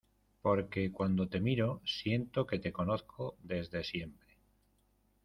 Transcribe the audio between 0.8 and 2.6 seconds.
cuando te miro, siento que